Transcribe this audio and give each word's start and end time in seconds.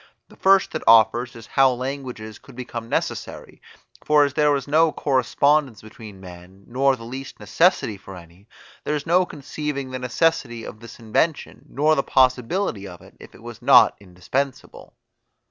The 0.29 0.35
first 0.35 0.71
that 0.71 0.81
offers 0.87 1.35
is 1.35 1.45
how 1.45 1.73
languages 1.73 2.39
could 2.39 2.55
become 2.55 2.89
necessary; 2.89 3.61
for 4.03 4.23
as 4.25 4.33
there 4.33 4.49
was 4.49 4.67
no 4.67 4.91
correspondence 4.91 5.83
between 5.83 6.19
men, 6.19 6.63
nor 6.67 6.95
the 6.95 7.03
least 7.03 7.39
necessity 7.39 7.97
for 7.97 8.15
any, 8.15 8.47
there 8.83 8.95
is 8.95 9.05
no 9.05 9.27
conceiving 9.27 9.91
the 9.91 9.99
necessity 9.99 10.63
of 10.63 10.79
this 10.79 10.97
invention, 10.99 11.67
nor 11.69 11.93
the 11.93 12.01
possibility 12.01 12.87
of 12.87 13.01
it, 13.01 13.15
if 13.19 13.35
it 13.35 13.43
was 13.43 13.61
not 13.61 13.95
indispensable. 13.99 14.95